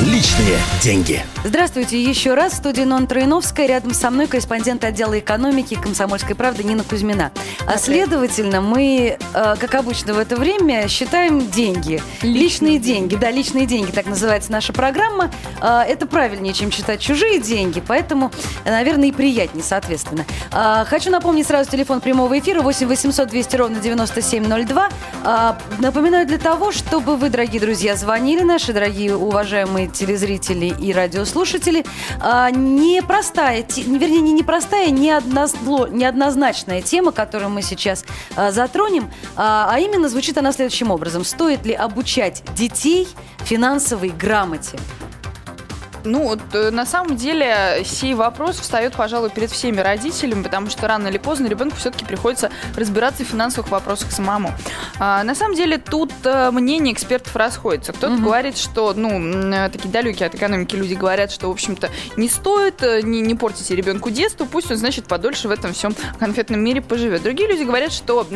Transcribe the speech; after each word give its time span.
Личные 0.00 0.56
деньги. 0.82 1.22
Здравствуйте 1.44 2.02
еще 2.02 2.32
раз. 2.32 2.54
В 2.54 2.56
студии 2.56 2.82
Нон 2.82 3.06
Троиновская. 3.06 3.66
Рядом 3.66 3.92
со 3.92 4.10
мной 4.10 4.28
корреспондент 4.28 4.82
отдела 4.82 5.18
экономики 5.18 5.74
комсомольской 5.74 6.34
правды 6.34 6.64
Нина 6.64 6.84
Кузьмина. 6.84 7.32
А 7.66 7.76
следовательно, 7.76 8.62
мы, 8.62 9.18
э, 9.18 9.56
как 9.58 9.74
обычно 9.74 10.14
в 10.14 10.18
это 10.18 10.36
время, 10.36 10.88
считаем 10.88 11.50
деньги. 11.50 12.02
Личные, 12.22 12.32
личные 12.32 12.78
деньги. 12.78 13.16
Да, 13.16 13.30
личные 13.30 13.66
деньги, 13.66 13.90
так 13.90 14.06
называется 14.06 14.50
наша 14.50 14.72
программа. 14.72 15.30
Э, 15.60 15.82
это 15.86 16.06
правильнее, 16.06 16.54
чем 16.54 16.70
читать 16.70 17.00
чужие 17.00 17.38
деньги, 17.38 17.82
поэтому, 17.86 18.32
наверное, 18.64 19.08
и 19.08 19.12
приятнее, 19.12 19.62
соответственно. 19.62 20.24
Э, 20.50 20.86
хочу 20.86 21.10
напомнить 21.10 21.46
сразу 21.46 21.70
телефон 21.70 22.00
прямого 22.00 22.38
эфира 22.38 22.62
8 22.62 22.86
800 22.86 23.28
200 23.28 23.56
ровно 23.56 23.80
9702. 23.80 24.88
Напоминаю 25.78 26.26
для 26.26 26.38
того, 26.38 26.72
чтобы 26.72 27.16
вы, 27.16 27.28
дорогие 27.28 27.60
друзья, 27.60 27.96
звонили, 27.96 28.42
наши 28.42 28.72
дорогие 28.72 29.14
уважаемые 29.14 29.89
телезрители 29.92 30.66
и 30.66 30.92
радиослушатели. 30.92 31.84
А, 32.20 32.50
непростая, 32.50 33.64
вернее, 33.76 34.20
не 34.20 34.32
непростая, 34.32 34.90
не, 34.90 35.10
однозло, 35.10 35.86
не 35.86 36.04
однозначная 36.04 36.82
тема, 36.82 37.12
которую 37.12 37.50
мы 37.50 37.62
сейчас 37.62 38.04
а, 38.36 38.50
затронем, 38.50 39.10
а, 39.36 39.68
а 39.72 39.78
именно 39.78 40.08
звучит 40.08 40.38
она 40.38 40.52
следующим 40.52 40.90
образом. 40.90 41.24
Стоит 41.24 41.64
ли 41.66 41.72
обучать 41.72 42.42
детей 42.54 43.08
финансовой 43.44 44.10
грамоте? 44.10 44.78
Ну, 46.04 46.28
вот, 46.28 46.40
э, 46.52 46.70
на 46.70 46.86
самом 46.86 47.16
деле, 47.16 47.82
сей 47.84 48.14
вопрос 48.14 48.58
встает, 48.58 48.94
пожалуй, 48.94 49.30
перед 49.30 49.50
всеми 49.50 49.80
родителями, 49.80 50.42
потому 50.42 50.70
что 50.70 50.88
рано 50.88 51.08
или 51.08 51.18
поздно 51.18 51.46
ребенку 51.46 51.76
все-таки 51.76 52.04
приходится 52.04 52.50
разбираться 52.76 53.24
в 53.24 53.26
финансовых 53.26 53.70
вопросах 53.70 54.12
самому. 54.12 54.52
А, 54.98 55.22
на 55.24 55.34
самом 55.34 55.54
деле, 55.54 55.78
тут 55.78 56.12
а, 56.24 56.50
мнения 56.50 56.92
экспертов 56.92 57.34
расходятся. 57.36 57.92
Кто-то 57.92 58.14
угу. 58.14 58.22
говорит, 58.22 58.56
что, 58.56 58.94
ну, 58.94 59.10
такие 59.70 59.90
далекие 59.90 60.26
от 60.26 60.34
экономики 60.34 60.76
люди 60.76 60.94
говорят, 60.94 61.30
что, 61.30 61.48
в 61.48 61.52
общем-то, 61.52 61.90
не 62.16 62.28
стоит, 62.28 62.82
не, 62.82 63.20
не 63.20 63.34
портите 63.34 63.76
ребенку 63.76 64.10
детство, 64.10 64.44
пусть 64.44 64.70
он, 64.70 64.76
значит, 64.76 65.06
подольше 65.06 65.48
в 65.48 65.50
этом 65.50 65.72
всем 65.72 65.94
конфетном 66.18 66.60
мире 66.60 66.80
поживет. 66.80 67.22
Другие 67.22 67.48
люди 67.48 67.62
говорят, 67.62 67.92
что, 67.92 68.26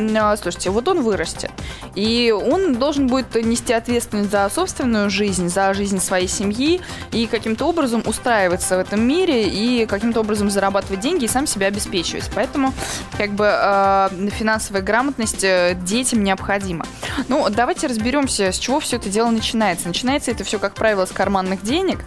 слушайте, 0.41 0.71
вот 0.71 0.89
он 0.89 1.03
вырастет, 1.03 1.51
и 1.95 2.33
он 2.33 2.75
должен 2.75 3.07
будет 3.07 3.35
нести 3.35 3.73
ответственность 3.73 4.31
за 4.31 4.49
собственную 4.53 5.11
жизнь, 5.11 5.49
за 5.49 5.75
жизнь 5.75 6.01
своей 6.01 6.29
семьи, 6.29 6.81
и 7.13 7.27
каким 7.27 7.54
каким-то 7.55 7.71
образом 7.71 8.03
устраиваться 8.05 8.77
в 8.77 8.81
этом 8.81 9.01
мире 9.01 9.49
и 9.49 9.87
каким-то 9.87 10.21
образом 10.21 10.51
зарабатывать 10.51 10.99
деньги 10.99 11.27
и 11.27 11.29
сам 11.29 11.47
себя 11.47 11.69
обеспечивать. 11.69 12.29
Поэтому 12.35 12.75
как 13.17 13.31
бы 13.31 13.47
э, 13.49 14.09
финансовая 14.33 14.83
грамотность 14.83 15.45
э, 15.45 15.77
детям 15.87 16.25
необходима. 16.25 16.85
Ну, 17.29 17.49
давайте 17.51 17.87
разберемся, 17.87 18.51
с 18.51 18.59
чего 18.59 18.81
все 18.81 18.97
это 18.97 19.09
дело 19.09 19.31
начинается. 19.31 19.87
Начинается 19.87 20.33
это 20.33 20.43
все, 20.43 20.59
как 20.59 20.75
правило, 20.75 21.07
с 21.07 21.13
карманных 21.13 21.63
денег 21.63 22.01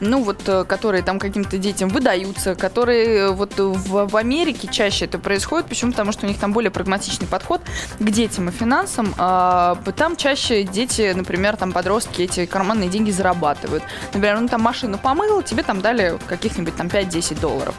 ну 0.00 0.22
вот, 0.22 0.48
э, 0.48 0.64
которые 0.64 1.02
там 1.02 1.18
каким-то 1.18 1.58
детям 1.58 1.88
выдаются, 1.88 2.54
которые 2.54 3.32
вот 3.32 3.58
в, 3.58 4.08
в 4.08 4.16
Америке 4.16 4.68
чаще 4.70 5.06
это 5.06 5.18
происходит, 5.18 5.66
почему? 5.66 5.92
Потому 5.92 6.12
что 6.12 6.26
у 6.26 6.28
них 6.28 6.38
там 6.38 6.52
более 6.52 6.70
прагматичный 6.70 7.26
подход 7.26 7.60
к 7.98 8.10
детям 8.10 8.48
и 8.48 8.52
финансам. 8.52 9.14
А, 9.18 9.76
там 9.96 10.16
чаще 10.16 10.62
дети, 10.62 11.12
например, 11.14 11.56
там 11.56 11.72
подростки 11.72 12.22
эти 12.22 12.46
карманные 12.46 12.88
деньги 12.88 13.10
зарабатывают. 13.10 13.82
Например, 14.12 14.40
ну 14.40 14.48
там 14.48 14.62
машину 14.62 14.98
помыл, 14.98 15.42
тебе 15.42 15.62
там 15.62 15.80
дали 15.80 16.18
каких-нибудь 16.28 16.76
там 16.76 16.88
5-10 16.88 17.40
долларов. 17.40 17.74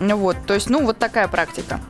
Вот, 0.00 0.36
то 0.46 0.54
есть, 0.54 0.70
ну, 0.70 0.84
вот 0.84 0.98
такая 0.98 1.28
практика. 1.28 1.80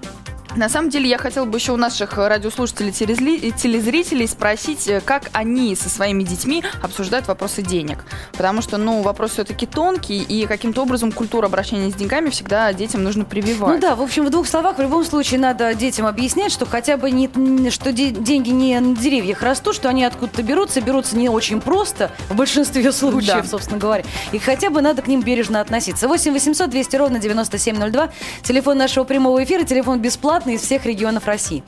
На 0.56 0.68
самом 0.68 0.88
деле, 0.90 1.08
я 1.08 1.18
хотела 1.18 1.44
бы 1.44 1.58
еще 1.58 1.72
у 1.72 1.76
наших 1.76 2.16
радиослушателей 2.16 2.90
и 2.90 3.52
телезрителей 3.52 4.28
спросить, 4.28 4.86
э, 4.86 5.00
как 5.00 5.30
они 5.32 5.74
со 5.74 5.88
своими 5.88 6.22
детьми 6.22 6.62
обсуждают 6.80 7.26
вопросы 7.26 7.62
денег. 7.62 8.04
Потому 8.32 8.62
что, 8.62 8.76
ну, 8.76 9.02
вопрос 9.02 9.32
все-таки 9.32 9.66
тонкий, 9.66 10.22
и 10.22 10.46
каким-то 10.46 10.82
образом 10.82 11.10
культура 11.10 11.46
обращения 11.46 11.90
с 11.90 11.94
деньгами 11.94 12.30
всегда 12.30 12.72
детям 12.72 13.02
нужно 13.02 13.24
прививать. 13.24 13.74
Ну 13.74 13.80
да, 13.80 13.96
в 13.96 14.02
общем, 14.02 14.24
в 14.26 14.30
двух 14.30 14.46
словах, 14.46 14.78
в 14.78 14.80
любом 14.80 15.04
случае, 15.04 15.40
надо 15.40 15.74
детям 15.74 16.06
объяснять, 16.06 16.52
что 16.52 16.66
хотя 16.66 16.96
бы 16.96 17.10
не, 17.10 17.70
что 17.70 17.92
де- 17.92 18.10
деньги 18.10 18.50
не 18.50 18.78
на 18.78 18.94
деревьях 18.96 19.42
растут, 19.42 19.74
что 19.74 19.88
они 19.88 20.04
откуда-то 20.04 20.42
берутся, 20.42 20.80
берутся 20.80 21.16
не 21.16 21.28
очень 21.28 21.60
просто, 21.60 22.12
в 22.28 22.36
большинстве 22.36 22.92
случаев, 22.92 23.42
да. 23.42 23.44
собственно 23.44 23.78
говоря. 23.78 24.04
И 24.30 24.38
хотя 24.38 24.70
бы 24.70 24.82
надо 24.82 25.02
к 25.02 25.08
ним 25.08 25.22
бережно 25.22 25.60
относиться. 25.60 26.06
8 26.06 26.32
800 26.32 26.70
200 26.70 26.96
ровно 26.96 27.18
9702, 27.18 28.10
телефон 28.42 28.78
нашего 28.78 29.04
прямого 29.04 29.42
эфира, 29.42 29.64
телефон 29.64 29.98
бесплатный 29.98 30.43
бесплатно 30.44 30.50
из 30.50 30.62
всех 30.62 30.86
регионов 30.86 31.26
России. 31.26 31.62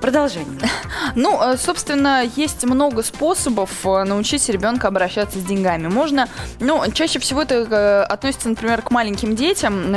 Продолжение. 0.00 0.58
Ну, 1.14 1.40
э, 1.42 1.56
собственно, 1.56 2.22
есть 2.36 2.64
много 2.64 3.02
способов 3.02 3.70
э, 3.84 4.04
научить 4.04 4.46
ребенка 4.48 4.88
обращаться 4.88 5.38
с 5.38 5.42
деньгами. 5.42 5.88
Можно, 5.88 6.28
ну, 6.60 6.82
чаще 6.92 7.18
всего 7.18 7.42
это 7.42 7.54
э, 7.54 8.02
относится, 8.02 8.48
например, 8.48 8.82
к 8.82 8.90
маленьким 8.90 9.34
детям. 9.34 9.92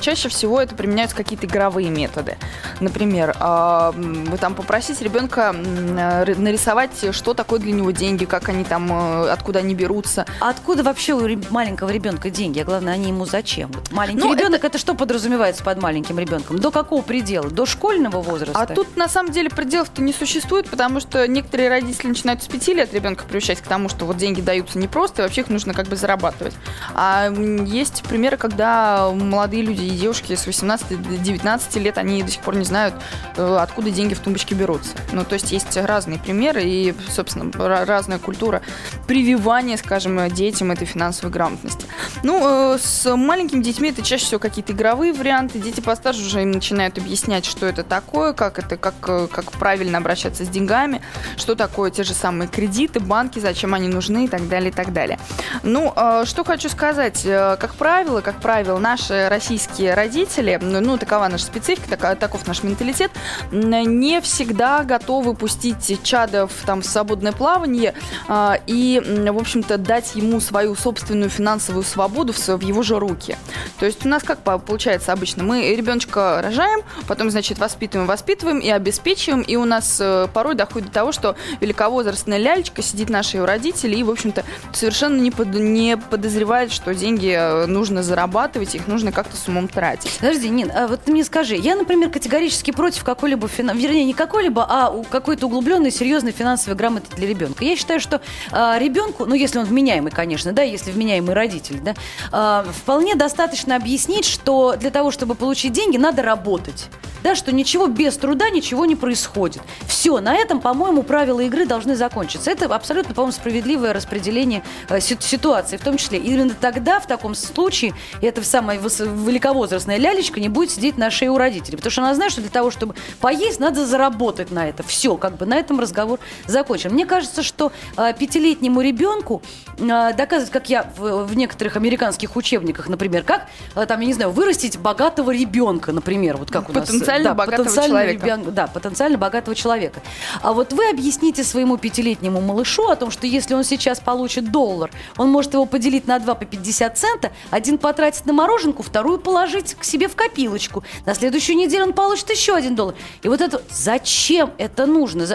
Чаще 0.00 0.28
всего 0.28 0.60
это 0.60 0.74
применяются 0.74 1.16
какие-то 1.16 1.46
игровые 1.46 1.88
методы. 1.88 2.36
Например, 2.80 3.34
вы 3.38 4.38
там 4.38 4.54
попросить 4.54 5.00
ребенка 5.00 5.52
нарисовать, 5.52 7.14
что 7.14 7.32
такое 7.32 7.60
для 7.60 7.72
него 7.72 7.90
деньги, 7.90 8.24
как 8.24 8.48
они 8.48 8.64
там, 8.64 8.90
откуда 9.30 9.60
они 9.60 9.74
берутся. 9.74 10.26
А 10.40 10.50
откуда 10.50 10.82
вообще 10.82 11.14
у 11.14 11.20
маленького 11.50 11.90
ребенка 11.90 12.30
деньги? 12.30 12.60
А 12.60 12.64
главное, 12.64 12.94
они 12.94 13.08
ему 13.08 13.24
зачем? 13.24 13.70
Маленький 13.92 14.20
ну, 14.20 14.34
ребенок, 14.34 14.58
это... 14.58 14.66
это 14.66 14.78
что 14.78 14.94
подразумевается 14.94 15.62
под 15.62 15.80
маленьким 15.80 16.18
ребенком? 16.18 16.58
До 16.58 16.70
какого 16.70 17.02
предела? 17.02 17.48
До 17.50 17.66
школьного 17.66 18.20
возраста? 18.20 18.60
А 18.60 18.66
тут, 18.66 18.96
на 18.96 19.08
самом 19.08 19.32
деле, 19.32 19.45
деле 19.46 19.54
пределов-то 19.54 20.02
не 20.02 20.12
существует, 20.12 20.68
потому 20.68 21.00
что 21.00 21.26
некоторые 21.26 21.68
родители 21.68 22.08
начинают 22.08 22.42
с 22.42 22.46
5 22.46 22.68
лет 22.68 22.94
ребенка 22.94 23.24
приучать 23.24 23.60
к 23.60 23.66
тому, 23.66 23.88
что 23.88 24.04
вот 24.04 24.16
деньги 24.16 24.40
даются 24.40 24.78
не 24.78 24.88
просто, 24.88 25.22
и 25.22 25.24
вообще 25.24 25.42
их 25.42 25.48
нужно 25.48 25.74
как 25.74 25.86
бы 25.86 25.96
зарабатывать. 25.96 26.54
А 26.94 27.30
есть 27.30 28.02
примеры, 28.02 28.36
когда 28.36 29.10
молодые 29.12 29.62
люди 29.62 29.82
и 29.82 29.90
девушки 29.90 30.34
с 30.34 30.46
18-19 30.46 31.80
лет, 31.80 31.98
они 31.98 32.22
до 32.22 32.30
сих 32.30 32.42
пор 32.42 32.56
не 32.56 32.64
знают, 32.64 32.94
э, 33.36 33.58
откуда 33.60 33.90
деньги 33.90 34.14
в 34.14 34.20
тумбочке 34.20 34.54
берутся. 34.54 34.92
Ну, 35.12 35.24
то 35.24 35.34
есть 35.34 35.52
есть 35.52 35.76
разные 35.76 36.18
примеры 36.18 36.62
и, 36.64 36.94
собственно, 37.10 37.50
разная 37.84 38.18
культура 38.18 38.62
прививания, 39.06 39.76
скажем, 39.76 40.28
детям 40.30 40.70
этой 40.70 40.86
финансовой 40.86 41.32
грамотности. 41.32 41.86
Ну, 42.22 42.74
э, 42.74 42.78
с 42.78 43.14
маленькими 43.16 43.62
детьми 43.62 43.90
это 43.90 44.02
чаще 44.02 44.24
всего 44.24 44.40
какие-то 44.40 44.72
игровые 44.72 45.12
варианты. 45.12 45.58
Дети 45.58 45.80
постарше 45.80 46.20
уже 46.22 46.42
им 46.42 46.50
начинают 46.50 46.98
объяснять, 46.98 47.44
что 47.44 47.66
это 47.66 47.82
такое, 47.82 48.32
как 48.32 48.58
это, 48.58 48.76
как 48.76 48.94
э, 49.08 49.28
как 49.42 49.52
правильно 49.52 49.98
обращаться 49.98 50.44
с 50.44 50.48
деньгами, 50.48 51.02
что 51.36 51.54
такое 51.54 51.90
те 51.90 52.02
же 52.02 52.14
самые 52.14 52.48
кредиты, 52.48 53.00
банки, 53.00 53.38
зачем 53.38 53.74
они 53.74 53.88
нужны 53.88 54.24
и 54.24 54.28
так 54.28 54.48
далее, 54.48 54.70
и 54.70 54.72
так 54.72 54.92
далее. 54.92 55.18
Ну, 55.62 55.92
э, 55.94 56.24
что 56.26 56.44
хочу 56.44 56.68
сказать. 56.68 57.22
Э, 57.24 57.56
как 57.58 57.74
правило, 57.74 58.20
как 58.20 58.40
правило, 58.40 58.78
наши 58.78 59.28
российские 59.28 59.94
родители, 59.94 60.58
ну, 60.60 60.98
такова 60.98 61.28
наша 61.28 61.44
специфика, 61.44 61.96
таков 62.16 62.46
наш 62.46 62.62
менталитет, 62.62 63.10
не 63.52 64.20
всегда 64.20 64.82
готовы 64.84 65.34
пустить 65.34 66.00
чада 66.02 66.46
в, 66.46 66.66
там, 66.66 66.82
свободное 66.82 67.32
плавание 67.32 67.94
э, 68.28 68.54
и, 68.66 69.02
в 69.04 69.38
общем-то, 69.38 69.78
дать 69.78 70.14
ему 70.14 70.40
свою 70.40 70.74
собственную 70.74 71.30
финансовую 71.30 71.84
свободу 71.84 72.32
в, 72.32 72.38
в 72.38 72.60
его 72.60 72.82
же 72.82 72.98
руки. 72.98 73.36
То 73.78 73.86
есть 73.86 74.06
у 74.06 74.08
нас 74.08 74.22
как 74.22 74.38
получается 74.38 75.12
обычно? 75.12 75.42
Мы 75.42 75.74
ребеночка 75.74 76.40
рожаем, 76.42 76.80
потом, 77.06 77.30
значит, 77.30 77.58
воспитываем, 77.58 78.06
воспитываем 78.06 78.58
и 78.58 78.70
обеспечиваем 78.70 79.25
случаем, 79.26 79.42
и 79.42 79.56
у 79.56 79.64
нас 79.64 79.98
э, 80.00 80.28
порой 80.32 80.54
доходит 80.54 80.88
до 80.88 80.94
того, 80.94 81.12
что 81.12 81.36
великовозрастная 81.60 82.38
лялечка 82.38 82.82
сидит 82.82 83.10
нашей 83.10 83.40
у 83.40 83.46
родителей 83.46 84.00
и, 84.00 84.02
в 84.04 84.10
общем-то, 84.10 84.44
совершенно 84.72 85.20
не, 85.20 85.30
под, 85.30 85.48
не 85.48 85.96
подозревает, 85.96 86.72
что 86.72 86.94
деньги 86.94 87.34
э, 87.36 87.66
нужно 87.66 88.02
зарабатывать, 88.02 88.74
их 88.74 88.86
нужно 88.86 89.10
как-то 89.10 89.36
с 89.36 89.48
умом 89.48 89.66
тратить. 89.66 90.18
Подожди, 90.20 90.48
Нин, 90.48 90.70
а 90.72 90.86
вот 90.86 91.02
ты 91.02 91.10
мне 91.10 91.24
скажи, 91.24 91.56
я, 91.56 91.74
например, 91.74 92.10
категорически 92.10 92.70
против 92.70 93.02
какой-либо, 93.02 93.48
финан... 93.48 93.76
вернее, 93.76 94.04
не 94.04 94.14
какой-либо, 94.14 94.64
а 94.68 95.02
какой-то 95.10 95.46
углубленной, 95.46 95.90
серьезной 95.90 96.32
финансовой 96.32 96.76
грамоты 96.76 97.14
для 97.16 97.26
ребенка. 97.26 97.64
Я 97.64 97.76
считаю, 97.76 97.98
что 97.98 98.20
а, 98.52 98.78
ребенку, 98.78 99.26
ну, 99.26 99.34
если 99.34 99.58
он 99.58 99.64
вменяемый, 99.64 100.12
конечно, 100.12 100.52
да, 100.52 100.62
если 100.62 100.92
вменяемый 100.92 101.34
родитель, 101.34 101.80
да, 101.80 101.94
а, 102.30 102.64
вполне 102.82 103.16
достаточно 103.16 103.74
объяснить, 103.74 104.24
что 104.24 104.76
для 104.76 104.90
того, 104.90 105.10
чтобы 105.10 105.34
получить 105.34 105.72
деньги, 105.72 105.96
надо 105.96 106.22
работать. 106.22 106.88
Да, 107.22 107.34
что 107.34 107.52
ничего 107.52 107.86
без 107.86 108.16
труда, 108.16 108.50
ничего 108.50 108.84
не 108.86 108.96
происходит. 108.96 109.62
Все, 109.86 110.20
на 110.20 110.34
этом, 110.34 110.60
по-моему, 110.60 111.02
правила 111.02 111.40
игры 111.40 111.66
должны 111.66 111.96
закончиться. 111.96 112.50
Это 112.50 112.66
абсолютно, 112.74 113.14
по-моему, 113.14 113.32
справедливое 113.32 113.92
распределение 113.92 114.62
э, 114.88 115.00
ситуации, 115.00 115.76
в 115.76 115.82
том 115.82 115.96
числе. 115.96 116.18
Именно 116.18 116.54
тогда, 116.60 117.00
в 117.00 117.06
таком 117.06 117.34
случае, 117.34 117.94
эта 118.22 118.42
самая 118.44 118.78
великовозрастная 118.78 119.98
лялечка 119.98 120.40
не 120.40 120.48
будет 120.48 120.70
сидеть 120.70 120.98
на 120.98 121.10
шее 121.10 121.30
у 121.30 121.38
родителей. 121.38 121.76
Потому 121.76 121.90
что 121.90 122.02
она 122.02 122.14
знает, 122.14 122.32
что 122.32 122.40
для 122.40 122.50
того, 122.50 122.70
чтобы 122.70 122.94
поесть, 123.20 123.60
надо 123.60 123.86
заработать 123.86 124.50
на 124.50 124.68
это. 124.68 124.82
Все, 124.82 125.16
как 125.16 125.36
бы 125.36 125.46
на 125.46 125.56
этом 125.56 125.80
разговор 125.80 126.18
закончен. 126.46 126.92
Мне 126.92 127.06
кажется, 127.06 127.42
что 127.42 127.72
э, 127.96 128.12
пятилетнему 128.18 128.80
ребенку 128.80 129.42
э, 129.78 130.12
доказывать, 130.14 130.52
как 130.52 130.68
я 130.68 130.90
в, 130.96 131.24
в 131.24 131.36
некоторых 131.36 131.76
американских 131.76 132.36
учебниках, 132.36 132.88
например, 132.88 133.22
как, 133.22 133.48
э, 133.74 133.86
там, 133.86 134.00
я 134.00 134.06
не 134.06 134.14
знаю, 134.14 134.30
вырастить 134.30 134.78
богатого 134.78 135.30
ребенка, 135.30 135.92
например, 135.92 136.36
вот 136.36 136.50
как 136.50 136.68
у 136.68 136.72
нас. 136.72 136.88
Потенциально 137.06 137.28
да, 137.30 137.34
богатого 137.34 137.64
потенциально 137.64 137.88
человека. 137.88 138.26
Ребен... 138.26 138.54
Да, 138.54 138.66
потенциально 138.66 139.18
богатого 139.18 139.54
человека. 139.54 140.00
А 140.42 140.52
вот 140.52 140.72
вы 140.72 140.88
объясните 140.88 141.44
своему 141.44 141.76
пятилетнему 141.76 142.40
малышу 142.40 142.88
о 142.88 142.96
том, 142.96 143.10
что 143.10 143.26
если 143.26 143.54
он 143.54 143.64
сейчас 143.64 144.00
получит 144.00 144.50
доллар, 144.50 144.90
он 145.16 145.30
может 145.30 145.54
его 145.54 145.66
поделить 145.66 146.06
на 146.06 146.18
два 146.18 146.34
по 146.34 146.44
50 146.44 146.98
цента, 146.98 147.32
один 147.50 147.78
потратить 147.78 148.26
на 148.26 148.32
мороженку, 148.32 148.82
вторую 148.82 149.18
положить 149.18 149.74
к 149.74 149.84
себе 149.84 150.08
в 150.08 150.16
копилочку. 150.16 150.84
На 151.04 151.14
следующую 151.14 151.56
неделю 151.56 151.84
он 151.84 151.92
получит 151.92 152.30
еще 152.30 152.54
один 152.54 152.74
доллар. 152.74 152.94
И 153.22 153.28
вот 153.28 153.40
это, 153.40 153.62
зачем 153.70 154.52
это 154.58 154.86
нужно? 154.86 155.26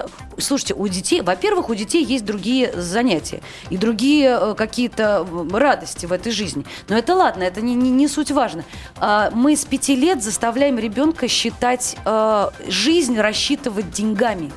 Слушайте, 0.41 0.73
у 0.73 0.87
детей, 0.87 1.21
во-первых, 1.21 1.69
у 1.69 1.75
детей 1.75 2.03
есть 2.03 2.25
другие 2.25 2.71
занятия 2.73 3.41
и 3.69 3.77
другие 3.77 4.37
э, 4.39 4.55
какие-то 4.55 5.27
радости 5.51 6.05
в 6.05 6.11
этой 6.11 6.31
жизни. 6.31 6.65
Но 6.89 6.97
это 6.97 7.15
ладно, 7.15 7.43
это 7.43 7.61
не, 7.61 7.75
не, 7.75 7.89
не 7.89 8.07
суть 8.07 8.31
важно. 8.31 8.63
А, 8.97 9.31
мы 9.33 9.55
с 9.55 9.65
пяти 9.65 9.95
лет 9.95 10.23
заставляем 10.23 10.77
ребенка 10.77 11.27
считать 11.27 11.95
э, 12.05 12.49
жизнь, 12.67 13.17
рассчитывать 13.17 13.91
деньгами. 13.91 14.51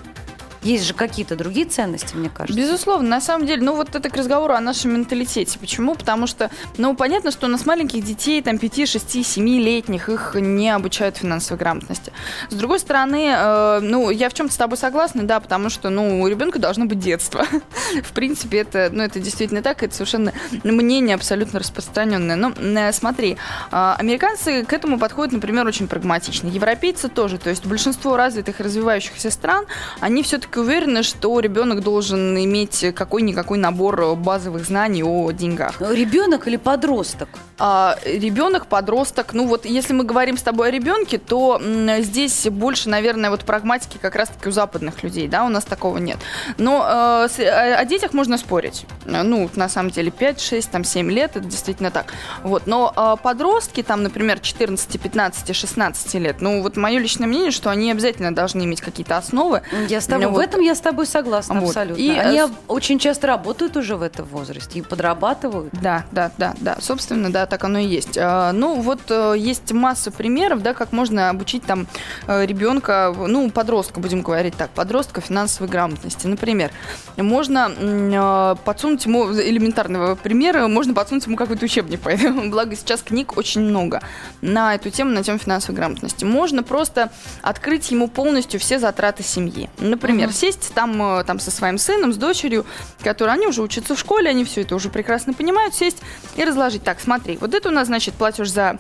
Есть 0.65 0.87
же 0.87 0.95
какие-то 0.95 1.37
другие 1.37 1.67
ценности, 1.67 2.17
мне 2.17 2.31
кажется. 2.31 2.59
Безусловно, 2.59 3.09
на 3.09 3.21
самом 3.21 3.47
деле, 3.47 3.63
ну 3.63 3.77
вот 3.77 3.95
это 3.95 4.09
к 4.09 4.17
разговору 4.17 4.55
о 4.55 4.61
нашем 4.61 4.95
менталитете. 4.95 5.59
Почему? 5.59 5.95
Потому 5.95 6.27
что, 6.27 6.51
ну, 6.79 6.97
понятно, 6.97 7.31
что 7.31 7.47
у 7.47 7.51
нас 7.51 7.67
маленьких 7.67 8.03
детей, 8.03 8.41
там, 8.43 8.59
5, 8.59 8.89
6, 8.89 9.17
7-летних, 9.17 10.09
их 10.09 10.35
не 10.37 10.71
обучают 10.71 11.19
финансовой 11.19 11.59
грамотности. 11.59 12.13
С 12.49 12.55
другой 12.55 12.79
стороны, 12.79 13.35
э, 13.37 13.81
ну, 13.83 14.09
я 14.09 14.31
в 14.31 14.35
чем-то 14.35 14.55
с 14.55 14.57
тобой 14.57 14.79
согласна, 14.79 15.25
да, 15.25 15.39
потому 15.39 15.69
что, 15.69 15.91
ну, 15.91 16.23
у 16.23 16.29
ребенка 16.29 16.59
должно 16.59 16.87
быть 16.87 16.99
детство. 16.99 17.45
в 18.03 18.13
принципе, 18.13 18.59
это, 18.59 18.89
ну, 18.91 19.03
это 19.03 19.21
действительно 19.21 19.61
так, 19.61 19.83
это 19.83 19.95
совершенно 19.95 20.33
мнение 20.65 21.15
абсолютно 21.15 21.61
распространенное. 21.61 22.37
Но 22.37 22.53
э, 22.57 22.93
смотри, 22.93 23.37
э, 23.71 23.95
американцы 23.99 24.65
к 24.65 24.73
этому 24.73 24.99
подходят, 24.99 25.33
например, 25.35 25.67
очень 25.67 25.89
прагматично. 25.89 26.49
Европейцы 26.49 27.11
тоже, 27.11 27.37
то 27.37 27.51
есть 27.51 27.67
большинство 27.67 28.17
развитых 28.17 28.61
развивающихся 28.61 29.31
стран, 29.31 29.67
они 30.01 30.23
все-таки 30.23 30.54
все-таки 30.55 30.59
уверены, 30.61 31.03
что 31.03 31.41
ребенок 31.41 31.83
должен 31.83 32.37
иметь 32.39 32.95
какой-никакой 32.95 33.59
набор 33.59 34.15
базовых 34.15 34.65
знаний 34.65 35.03
о 35.03 35.31
деньгах. 35.33 35.81
Ребенок 35.81 36.47
или 36.47 36.57
подросток? 36.57 37.29
А, 37.59 37.97
ребенок, 38.05 38.67
подросток. 38.67 39.33
Ну 39.33 39.47
вот, 39.47 39.65
если 39.65 39.93
мы 39.93 40.05
говорим 40.05 40.37
с 40.37 40.43
тобой 40.43 40.69
о 40.69 40.71
ребенке, 40.71 41.19
то 41.19 41.61
м, 41.63 42.03
здесь 42.03 42.47
больше, 42.51 42.89
наверное, 42.89 43.31
вот 43.31 43.45
прагматики 43.45 43.99
как 44.01 44.17
раз-таки 44.17 44.49
у 44.49 44.53
западных 44.53 45.03
людей, 45.03 45.29
да, 45.29 45.45
у 45.45 45.49
нас 45.49 45.65
такого 45.65 45.99
нет. 45.99 46.19
Но 46.59 46.85
э, 47.25 47.29
с, 47.29 47.39
о, 47.39 47.79
о 47.79 47.85
детях 47.85 48.13
можно 48.13 48.39
спорить. 48.39 48.87
Ну, 49.05 49.49
на 49.55 49.69
самом 49.69 49.91
деле, 49.91 50.11
5, 50.11 50.41
6, 50.41 50.71
там, 50.71 50.85
7 50.85 51.11
лет, 51.11 51.37
это 51.37 51.47
действительно 51.47 51.91
так. 51.91 52.13
Вот, 52.43 52.67
но 52.67 52.93
э, 52.97 53.23
подростки, 53.23 53.83
там, 53.83 54.03
например, 54.03 54.41
14, 54.41 55.01
15, 55.01 55.55
16 55.55 56.15
лет, 56.15 56.37
ну, 56.41 56.63
вот 56.63 56.77
мое 56.77 56.99
личное 56.99 57.27
мнение, 57.27 57.51
что 57.51 57.71
они 57.71 57.91
обязательно 57.91 58.35
должны 58.35 58.65
иметь 58.65 58.81
какие-то 58.81 59.17
основы. 59.17 59.63
Я 59.89 60.01
с 60.01 60.07
тобой, 60.07 60.27
вот. 60.27 60.44
В 60.44 60.44
этом 60.45 60.61
я 60.61 60.75
с 60.75 60.81
тобой 60.81 61.07
согласна 61.07 61.61
вот. 61.61 61.69
абсолютно. 61.69 62.01
И, 62.01 62.11
они 62.11 62.39
э, 62.39 62.49
очень 62.69 62.99
часто 62.99 63.27
работают 63.27 63.77
уже 63.77 63.97
в 63.97 64.03
этом 64.03 64.27
возрасте 64.27 64.79
и 64.79 64.83
подрабатывают. 64.83 65.73
Да, 65.81 66.05
да, 66.13 66.31
да, 66.39 66.55
да. 66.61 66.77
Собственно, 66.81 67.33
да, 67.33 67.47
так 67.47 67.65
оно 67.65 67.79
и 67.79 67.87
есть. 67.87 68.17
А, 68.17 68.53
ну, 68.53 68.81
вот 68.81 69.01
э, 69.09 69.35
есть 69.37 69.73
масса 69.73 70.11
примеров, 70.11 70.63
да, 70.63 70.75
как 70.75 70.93
можно 70.93 71.31
обучить 71.31 71.65
там 71.65 71.87
э, 72.27 72.47
ребенка, 72.47 73.15
ну, 73.17 73.51
подростка, 73.51 74.01
будем 74.01 74.23
говорить 74.23 74.57
так, 74.57 74.71
подростка 74.71 75.21
финансовой 75.21 75.69
грамотности. 75.69 76.27
Например, 76.27 76.71
можно 77.17 78.57
подсунуть 78.65 79.05
ему 79.07 79.33
элементарного 79.33 80.15
примера, 80.15 80.69
можно 80.69 80.95
подсунуть 80.95 81.27
ему 81.27 81.37
какой-то 81.37 81.65
учебник, 81.65 82.01
поэтому, 82.03 82.51
благо 82.51 82.77
сейчас 82.77 83.03
книг 83.03 83.37
очень 83.37 83.63
много 83.63 84.03
на 84.41 84.75
эту 84.75 84.91
тему, 84.91 85.11
на 85.11 85.23
тему 85.23 85.39
финансовой 85.39 85.77
грамотности. 85.77 86.25
Можно 86.25 86.63
просто 86.63 87.11
открыть 87.43 87.91
ему 87.91 88.09
полностью 88.09 88.61
все 88.61 88.79
затраты 88.79 89.23
семьи. 89.23 89.71
Например, 89.79 90.29
угу. 90.29 90.34
Сесть 90.35 90.73
там, 90.75 91.01
э, 91.21 91.25
там 91.25 91.39
со 91.39 91.51
своим 91.51 91.79
сыном, 91.79 92.13
с 92.13 92.17
дочерью, 92.17 92.67
которые 93.03 93.35
они 93.35 93.47
уже 93.47 93.63
учатся 93.63 93.95
в 93.95 93.99
школе, 93.99 94.29
они 94.29 94.45
все 94.45 94.63
это 94.63 94.75
уже 94.75 94.91
прекрасно 94.91 95.33
понимают, 95.33 95.75
сесть 95.75 95.99
и 96.37 96.45
разложить. 96.45 96.83
Так, 96.83 97.01
смотри, 97.01 97.39
вот 97.41 97.55
это 97.55 97.69
у 97.71 97.73
нас, 97.73 97.87
значит, 97.87 98.15
платеж 98.15 98.51
за 98.51 98.79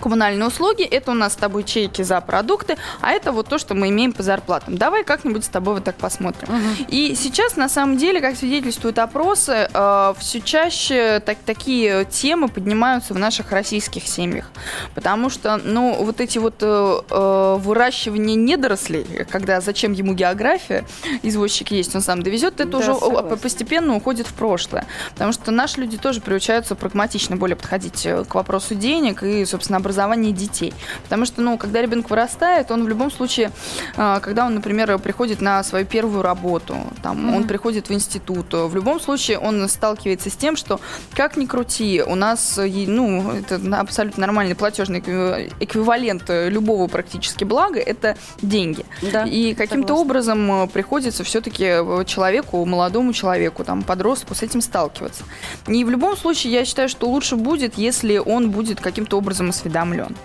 коммунальные 0.00 0.46
услуги, 0.46 0.82
это 0.82 1.10
у 1.10 1.14
нас 1.14 1.32
с 1.32 1.36
тобой 1.36 1.64
чеки 1.64 2.02
за 2.02 2.20
продукты, 2.20 2.76
а 3.00 3.12
это 3.12 3.32
вот 3.32 3.48
то, 3.48 3.58
что 3.58 3.74
мы 3.74 3.88
имеем 3.88 4.12
по 4.12 4.22
зарплатам. 4.22 4.76
Давай 4.76 5.04
как-нибудь 5.04 5.44
с 5.44 5.48
тобой 5.48 5.74
вот 5.74 5.84
так 5.84 5.96
посмотрим. 5.96 6.48
Угу. 6.48 6.86
И 6.88 7.14
сейчас, 7.14 7.56
на 7.56 7.68
самом 7.68 7.96
деле, 7.96 8.20
как 8.20 8.36
свидетельствуют 8.36 8.98
опросы, 8.98 9.68
э, 9.72 10.14
все 10.18 10.40
чаще 10.40 11.20
так, 11.24 11.38
такие 11.44 12.04
темы 12.04 12.48
поднимаются 12.48 13.14
в 13.14 13.18
наших 13.18 13.52
российских 13.52 14.06
семьях. 14.06 14.46
Потому 14.94 15.30
что, 15.30 15.60
ну, 15.62 15.96
вот 16.00 16.20
эти 16.20 16.38
вот 16.38 16.56
э, 16.60 17.00
э 17.10 17.56
выращивания 17.56 18.34
недорослей, 18.34 19.24
когда 19.30 19.60
зачем 19.60 19.92
ему 19.92 20.14
география, 20.14 20.84
извозчик 21.22 21.70
есть, 21.70 21.94
он 21.94 22.02
сам 22.02 22.22
довезет, 22.22 22.60
это 22.60 22.70
да, 22.70 22.78
уже 22.78 22.94
согласна. 22.94 23.36
постепенно 23.36 23.96
уходит 23.96 24.26
в 24.26 24.34
прошлое. 24.34 24.86
Потому 25.12 25.32
что 25.32 25.50
наши 25.50 25.80
люди 25.80 25.96
тоже 25.96 26.20
приучаются 26.20 26.74
прагматично 26.74 27.36
более 27.36 27.56
подходить 27.56 28.06
э, 28.06 28.24
к 28.24 28.34
вопросу 28.34 28.74
денег 28.74 29.22
и, 29.22 29.44
собственно, 29.44 29.78
образование 29.86 30.32
детей. 30.32 30.74
Потому 31.04 31.24
что, 31.24 31.40
ну, 31.40 31.56
когда 31.56 31.80
ребенок 31.80 32.10
вырастает, 32.10 32.70
он 32.70 32.84
в 32.84 32.88
любом 32.88 33.10
случае, 33.10 33.52
а, 33.96 34.18
когда 34.20 34.46
он, 34.46 34.54
например, 34.54 34.98
приходит 34.98 35.40
на 35.40 35.62
свою 35.62 35.86
первую 35.86 36.22
работу, 36.22 36.76
там, 37.02 37.30
mm-hmm. 37.30 37.36
он 37.36 37.44
приходит 37.44 37.88
в 37.88 37.92
институт, 37.92 38.52
в 38.52 38.74
любом 38.74 39.00
случае 39.00 39.38
он 39.38 39.68
сталкивается 39.68 40.28
с 40.28 40.34
тем, 40.34 40.56
что 40.56 40.80
как 41.14 41.36
ни 41.36 41.46
крути, 41.46 42.02
у 42.04 42.16
нас, 42.16 42.58
ну, 42.58 43.30
это 43.30 43.60
абсолютно 43.78 44.22
нормальный 44.22 44.54
платежный 44.54 44.98
эквивалент 44.98 46.24
любого 46.28 46.88
практически 46.88 47.44
блага, 47.44 47.78
это 47.78 48.16
деньги. 48.42 48.84
Да, 49.12 49.24
И 49.24 49.54
каким-то 49.54 49.94
образом 49.94 50.64
э, 50.64 50.66
приходится 50.66 51.22
все-таки 51.22 51.64
человеку, 52.06 52.64
молодому 52.64 53.12
человеку, 53.12 53.64
там, 53.64 53.82
подростку 53.82 54.34
с 54.34 54.42
этим 54.42 54.60
сталкиваться. 54.60 55.24
И 55.68 55.84
в 55.84 55.90
любом 55.90 56.16
случае, 56.16 56.52
я 56.52 56.64
считаю, 56.64 56.88
что 56.88 57.08
лучше 57.08 57.36
будет, 57.36 57.78
если 57.78 58.18
он 58.18 58.50
будет 58.50 58.80
каким-то 58.80 59.18
образом 59.18 59.50
осведомлен 59.50 59.75
осведомлен. 59.76 60.16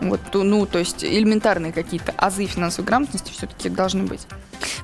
Вот, 0.00 0.20
ну, 0.32 0.64
то 0.64 0.78
есть 0.78 1.04
элементарные 1.04 1.72
какие-то 1.72 2.12
азы 2.16 2.46
финансовой 2.46 2.86
грамотности 2.86 3.32
все-таки 3.32 3.68
должны 3.68 4.04
быть. 4.04 4.26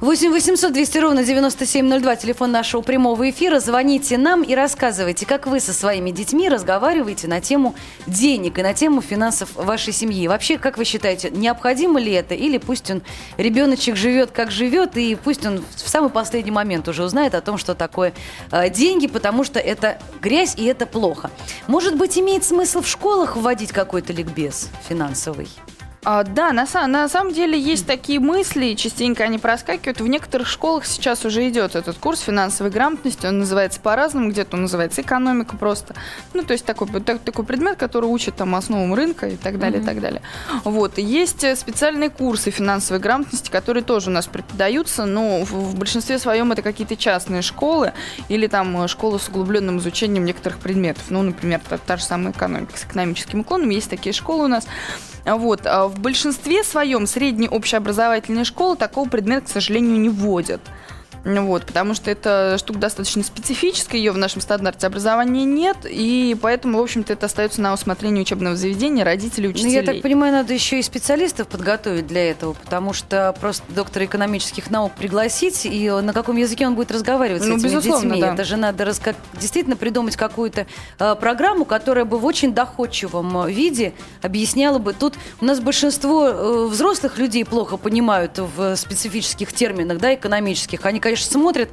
8 0.01 0.31
800 0.31 0.73
200 0.75 0.99
ровно 0.99 1.25
9702, 1.25 2.17
телефон 2.17 2.53
нашего 2.53 2.83
прямого 2.83 3.31
эфира. 3.31 3.61
Звоните 3.61 4.19
нам 4.19 4.43
и 4.43 4.55
рассказывайте, 4.55 5.25
как 5.25 5.47
вы 5.47 5.59
со 5.59 5.73
своими 5.73 6.11
детьми 6.11 6.51
разговариваете 6.51 7.29
на 7.29 7.41
тему 7.41 7.75
денег 8.07 8.59
и 8.59 8.63
на 8.63 8.75
тему 8.75 9.01
финансов 9.01 9.55
вашей 9.55 9.95
семьи. 9.95 10.29
Вообще, 10.29 10.59
как 10.59 10.77
вы 10.77 10.85
считаете, 10.85 11.31
необходимо 11.31 11.99
ли 11.99 12.13
это? 12.13 12.35
Или 12.35 12.59
пусть 12.59 12.91
он, 12.91 13.01
ребеночек 13.39 13.97
живет 13.97 14.33
как 14.33 14.51
живет, 14.51 14.99
и 14.99 15.15
пусть 15.15 15.47
он 15.47 15.65
в 15.75 15.89
самый 15.89 16.11
последний 16.11 16.51
момент 16.51 16.89
уже 16.89 17.03
узнает 17.03 17.35
о 17.35 17.41
том, 17.41 17.57
что 17.57 17.75
такое 17.75 18.13
э, 18.53 18.69
деньги, 18.69 19.07
потому 19.07 19.45
что 19.45 19.59
это 19.59 19.99
грязь 20.21 20.57
и 20.59 20.67
это 20.67 20.85
плохо. 20.85 21.31
Может 21.69 21.97
быть, 21.97 22.19
имеет 22.19 22.45
смысл 22.45 22.83
в 22.83 22.87
школах 22.87 23.35
вводить 23.37 23.73
какой-то 23.73 24.13
ликбез 24.13 24.69
финансовый? 24.87 25.49
А, 26.09 26.23
да, 26.23 26.53
на, 26.53 26.67
на 26.87 27.09
самом 27.09 27.33
деле 27.33 27.59
есть 27.59 27.85
такие 27.85 28.21
мысли, 28.21 28.75
частенько 28.75 29.25
они 29.25 29.39
проскакивают. 29.39 30.01
В 30.01 30.07
некоторых 30.07 30.47
школах 30.47 30.87
сейчас 30.87 31.25
уже 31.25 31.49
идет 31.49 31.75
этот 31.75 31.99
курс 31.99 32.21
финансовой 32.21 32.71
грамотности. 32.71 33.27
Он 33.27 33.41
называется 33.41 33.81
по-разному, 33.81 34.31
где-то 34.31 34.55
он 34.55 34.63
называется 34.63 35.01
экономика 35.01 35.57
просто. 35.57 35.97
Ну, 36.33 36.45
то 36.45 36.53
есть 36.53 36.65
такой, 36.65 36.87
так, 37.01 37.19
такой 37.19 37.45
предмет, 37.45 37.77
который 37.77 38.05
учит 38.05 38.37
там 38.37 38.55
основам 38.55 38.95
рынка 38.95 39.27
и 39.27 39.37
так 39.37 39.59
далее, 39.59 39.81
mm-hmm. 39.81 39.83
и 39.83 39.87
так 39.87 40.01
далее. 40.01 40.23
Вот. 40.63 40.97
есть 40.97 41.45
специальные 41.59 42.11
курсы 42.11 42.53
финансовой 42.53 43.01
грамотности, 43.01 43.51
которые 43.51 43.83
тоже 43.83 44.09
у 44.11 44.13
нас 44.13 44.29
преподаются, 44.29 45.07
но 45.07 45.45
в, 45.45 45.51
в 45.51 45.77
большинстве 45.77 46.21
своем 46.21 46.53
это 46.53 46.63
какие-то 46.63 46.95
частные 46.95 47.43
школы 47.43 47.95
или 48.29 48.47
там 48.47 48.87
школы 48.87 49.19
с 49.19 49.29
углубленным 49.29 49.79
изучением 49.79 50.25
некоторых 50.25 50.61
предметов. 50.61 51.03
Ну, 51.09 51.23
например, 51.23 51.61
та, 51.69 51.79
та 51.79 51.97
же 51.97 52.05
самая 52.05 52.33
экономика 52.33 52.79
с 52.79 52.85
экономическим 52.85 53.41
уклоном. 53.41 53.71
Есть 53.71 53.91
такие 53.91 54.13
школы 54.13 54.45
у 54.45 54.49
нас. 54.49 54.69
Вот. 55.27 55.67
А 55.67 55.89
в 55.89 55.99
большинстве 55.99 56.63
своем 56.63 57.07
средние 57.07 57.51
общеобразовательные 57.51 58.45
школы 58.45 58.77
такого 58.77 59.09
предмета, 59.09 59.47
к 59.47 59.51
сожалению, 59.51 59.99
не 59.99 60.09
вводят. 60.09 60.61
Вот, 61.27 61.67
потому 61.67 61.95
что 61.95 62.11
это 62.11 62.57
штука 62.59 62.79
достаточно 62.79 63.25
специфическая, 63.25 63.99
ее 63.99 64.13
в 64.13 64.19
нашем 64.19 64.41
стандарте 64.41 64.87
образования 64.87 65.45
нет, 65.45 65.79
и 65.85 66.37
поэтому, 66.41 66.79
в 66.79 66.83
общем-то, 66.83 67.13
это 67.13 67.27
остается 67.27 67.61
на 67.61 67.75
усмотрение 67.75 68.23
учебного 68.23 68.55
заведения, 68.55 69.05
родителей, 69.05 69.49
учителей. 69.49 69.73
Ну, 69.73 69.81
я 69.81 69.83
так 69.83 70.03
понимаю, 70.03 70.33
надо 70.33 70.55
еще 70.55 70.79
и 70.79 70.83
специалистов 70.83 71.49
подготовить 71.49 72.07
для 72.07 72.31
этого, 72.31 72.53
потому 72.53 72.93
что 72.93 73.35
просто 73.41 73.65
доктора 73.73 74.05
экономических 74.05 74.71
наук 74.71 74.93
пригласить, 74.93 75.67
и 75.67 75.91
на 75.91 76.13
каком 76.13 76.37
языке 76.37 76.67
он 76.67 76.77
будет 76.77 76.93
разговаривать 76.93 77.45
ну, 77.45 77.59
с 77.59 77.65
этими 77.65 77.81
детьми. 77.81 78.21
Да. 78.21 78.35
Это 78.35 78.45
же 78.45 78.57
надо 78.57 78.85
раска... 78.85 79.15
действительно 79.35 79.77
придумать 79.77 80.17
какую-то 80.17 80.67
э, 81.01 81.17
программу, 81.17 81.65
которая 81.65 82.05
бы 82.05 82.19
в 82.19 82.25
очень 82.25 82.55
доходчивом 82.55 83.49
виде 83.49 83.95
объясняла 84.23 84.79
бы. 84.79 84.93
Тут 84.93 85.15
у 85.41 85.45
нас 85.45 85.59
большинство 85.59 86.29
э, 86.29 86.67
взрослых 86.67 87.19
людей 87.19 87.45
плохо 87.45 87.77
понимают 87.77 88.39
в 88.39 88.77
специфических 88.77 89.53
терминах, 89.53 89.99
да, 89.99 90.15
экономических. 90.15 90.87
Они, 90.87 91.01
конечно, 91.01 91.16
смотрят 91.25 91.71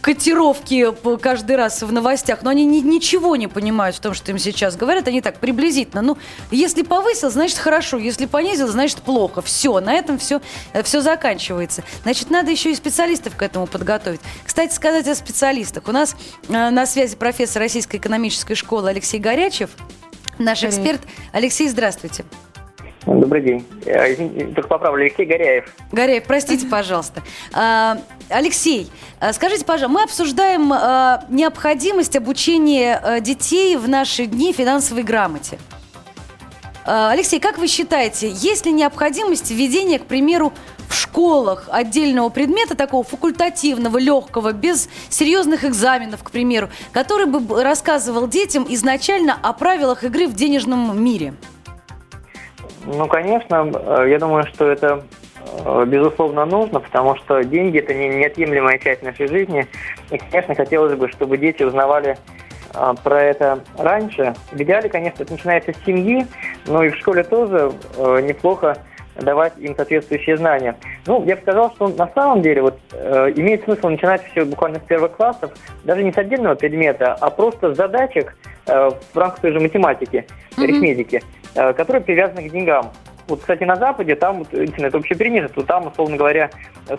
котировки 0.00 0.94
каждый 1.20 1.56
раз 1.56 1.82
в 1.82 1.92
новостях, 1.92 2.42
но 2.42 2.50
они 2.50 2.64
ни, 2.64 2.80
ничего 2.80 3.36
не 3.36 3.48
понимают 3.48 3.96
в 3.96 4.00
том, 4.00 4.14
что 4.14 4.30
им 4.30 4.38
сейчас 4.38 4.76
говорят. 4.76 5.08
Они 5.08 5.20
так 5.20 5.40
приблизительно. 5.40 6.02
Ну, 6.02 6.18
если 6.50 6.82
повысил, 6.82 7.30
значит 7.30 7.58
хорошо. 7.58 7.98
Если 7.98 8.26
понизил, 8.26 8.68
значит 8.68 9.02
плохо. 9.02 9.42
Все, 9.42 9.80
на 9.80 9.94
этом 9.94 10.18
все, 10.18 10.40
э, 10.72 10.82
все 10.82 11.00
заканчивается. 11.00 11.82
Значит, 12.02 12.30
надо 12.30 12.50
еще 12.50 12.70
и 12.70 12.74
специалистов 12.74 13.36
к 13.36 13.42
этому 13.42 13.66
подготовить. 13.66 14.20
Кстати, 14.44 14.72
сказать 14.72 15.06
о 15.08 15.14
специалистах. 15.14 15.84
У 15.88 15.92
нас 15.92 16.16
э, 16.48 16.70
на 16.70 16.86
связи 16.86 17.16
профессор 17.16 17.62
Российской 17.62 17.96
экономической 17.96 18.54
школы 18.54 18.90
Алексей 18.90 19.18
Горячев, 19.18 19.70
наш 20.38 20.60
Привет. 20.60 20.74
эксперт. 20.74 21.00
Алексей, 21.32 21.68
здравствуйте. 21.68 22.24
Добрый 23.08 23.42
день. 23.42 23.64
Только 24.54 24.68
поправлю, 24.68 25.04
Алексей 25.04 25.24
Горяев. 25.24 25.74
Горяев, 25.92 26.24
простите, 26.24 26.66
пожалуйста. 26.66 27.22
А, 27.54 27.98
Алексей, 28.28 28.90
а 29.18 29.32
скажите, 29.32 29.64
пожалуйста, 29.64 29.88
мы 29.88 30.02
обсуждаем 30.04 30.70
а, 30.72 31.24
необходимость 31.30 32.16
обучения 32.16 33.20
детей 33.20 33.76
в 33.76 33.88
наши 33.88 34.26
дни 34.26 34.52
финансовой 34.52 35.04
грамоте. 35.04 35.58
Алексей, 36.84 37.38
как 37.38 37.58
вы 37.58 37.66
считаете, 37.66 38.30
есть 38.30 38.64
ли 38.64 38.72
необходимость 38.72 39.50
введения, 39.50 39.98
к 39.98 40.06
примеру, 40.06 40.52
в 40.88 40.94
школах 40.94 41.68
отдельного 41.70 42.30
предмета, 42.30 42.74
такого 42.76 43.04
факультативного, 43.04 43.98
легкого, 43.98 44.52
без 44.52 44.88
серьезных 45.10 45.64
экзаменов, 45.64 46.22
к 46.22 46.30
примеру, 46.30 46.70
который 46.92 47.26
бы 47.26 47.62
рассказывал 47.62 48.26
детям 48.26 48.66
изначально 48.70 49.38
о 49.42 49.52
правилах 49.52 50.04
игры 50.04 50.26
в 50.26 50.34
денежном 50.34 51.02
мире? 51.02 51.34
Ну, 52.90 53.06
конечно, 53.06 53.70
э, 53.70 54.06
я 54.08 54.18
думаю, 54.18 54.46
что 54.46 54.66
это 54.66 55.02
э, 55.64 55.84
безусловно 55.86 56.46
нужно, 56.46 56.80
потому 56.80 57.16
что 57.16 57.44
деньги– 57.44 57.78
это 57.80 57.92
неотъемлемая 57.92 58.78
часть 58.78 59.02
нашей 59.02 59.28
жизни. 59.28 59.66
И, 60.10 60.16
конечно, 60.16 60.54
хотелось 60.54 60.94
бы, 60.94 61.08
чтобы 61.08 61.36
дети 61.36 61.62
узнавали 61.62 62.16
э, 62.74 62.94
про 63.04 63.22
это 63.22 63.60
раньше. 63.76 64.34
В 64.50 64.60
идеале, 64.62 64.88
конечно, 64.88 65.22
это 65.22 65.32
начинается 65.32 65.72
с 65.74 65.84
семьи, 65.84 66.26
но 66.66 66.82
и 66.82 66.88
в 66.88 66.96
школе 66.96 67.24
тоже 67.24 67.72
неплохо 68.22 68.78
давать 69.20 69.52
им 69.58 69.74
соответствующие 69.74 70.36
знания. 70.36 70.76
Ну, 71.06 71.24
я 71.24 71.36
бы 71.36 71.42
сказал, 71.42 71.72
что 71.72 71.88
на 71.88 72.08
самом 72.14 72.42
деле 72.42 72.62
вот, 72.62 72.78
э, 72.92 73.32
имеет 73.36 73.64
смысл 73.64 73.88
начинать 73.88 74.22
все 74.30 74.44
буквально 74.44 74.78
с 74.78 74.82
первых 74.82 75.12
классов, 75.12 75.52
даже 75.84 76.02
не 76.02 76.12
с 76.12 76.18
отдельного 76.18 76.54
предмета, 76.54 77.14
а 77.20 77.30
просто 77.30 77.74
с 77.74 77.76
задачек 77.76 78.36
э, 78.66 78.90
в 79.12 79.18
рамках 79.18 79.40
той 79.40 79.52
же 79.52 79.60
математики, 79.60 80.24
mm-hmm. 80.56 80.64
арифметики. 80.64 81.16
Э, 81.16 81.37
которые 81.76 82.02
привязаны 82.02 82.48
к 82.48 82.52
деньгам. 82.52 82.92
Вот, 83.28 83.40
кстати, 83.40 83.64
на 83.64 83.76
Западе 83.76 84.14
там, 84.14 84.38
вот, 84.38 84.48
это 84.52 84.96
общепринято, 84.96 85.52
то 85.52 85.62
там, 85.62 85.86
условно 85.86 86.16
говоря, 86.16 86.50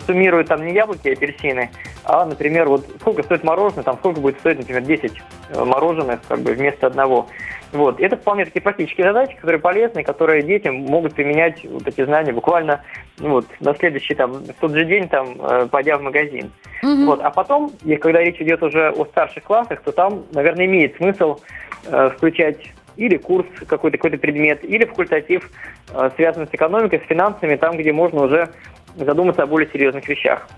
суммируют 0.06 0.46
там 0.46 0.64
не 0.64 0.72
яблоки, 0.72 1.08
а 1.08 1.12
апельсины, 1.12 1.70
а, 2.04 2.24
например, 2.24 2.68
вот 2.68 2.86
сколько 3.00 3.24
стоит 3.24 3.42
мороженое, 3.42 3.82
там 3.82 3.96
сколько 3.98 4.20
будет 4.20 4.38
стоить, 4.38 4.58
например, 4.58 4.82
10 4.82 5.12
э, 5.50 5.64
мороженых 5.64 6.20
как 6.28 6.40
бы 6.40 6.52
вместо 6.52 6.86
одного. 6.86 7.26
Вот. 7.72 8.00
Это 8.00 8.16
вполне 8.16 8.44
такие 8.44 8.62
практические 8.62 9.08
задачи, 9.08 9.36
которые 9.36 9.60
полезны, 9.60 10.02
которые 10.02 10.42
детям 10.42 10.76
могут 10.76 11.14
применять 11.14 11.64
вот 11.64 11.86
эти 11.86 12.04
знания 12.04 12.32
буквально 12.32 12.82
ну, 13.18 13.30
вот, 13.30 13.46
на 13.60 13.74
следующий, 13.74 14.14
там, 14.14 14.32
в 14.32 14.54
тот 14.60 14.72
же 14.72 14.84
день, 14.84 15.08
там, 15.08 15.36
э, 15.38 15.68
пойдя 15.70 15.98
в 15.98 16.02
магазин. 16.02 16.52
Угу. 16.82 17.04
Вот. 17.06 17.20
А 17.22 17.30
потом, 17.30 17.72
когда 18.00 18.20
речь 18.20 18.40
идет 18.40 18.62
уже 18.62 18.90
о 18.90 19.04
старших 19.04 19.44
классах, 19.44 19.82
то 19.82 19.92
там, 19.92 20.24
наверное, 20.32 20.66
имеет 20.66 20.96
смысл 20.96 21.38
э, 21.86 22.10
включать 22.16 22.58
или 22.96 23.16
курс 23.16 23.46
какой-то 23.66 23.98
какой 23.98 24.18
предмет, 24.18 24.64
или 24.64 24.84
факультатив, 24.84 25.50
э, 25.92 26.10
связанный 26.16 26.46
с 26.46 26.54
экономикой, 26.54 27.00
с 27.00 27.08
финансами, 27.08 27.56
там, 27.56 27.76
где 27.76 27.92
можно 27.92 28.22
уже 28.22 28.50
задуматься 28.96 29.42
о 29.42 29.46
более 29.46 29.70
серьезных 29.70 30.08
вещах. 30.08 30.48